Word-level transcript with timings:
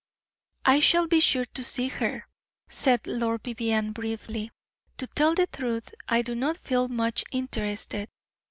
"I 0.65 0.79
shall 0.79 1.05
be 1.05 1.19
sure 1.19 1.45
to 1.45 1.63
see 1.63 1.87
her," 1.87 2.25
said 2.69 3.05
Lord 3.05 3.43
Vivianne, 3.43 3.91
briefly. 3.91 4.49
"To 4.97 5.05
tell 5.05 5.35
the 5.35 5.45
truth, 5.45 5.93
I 6.09 6.23
do 6.23 6.33
not 6.33 6.57
feel 6.57 6.87
much 6.87 7.23
interested. 7.31 8.09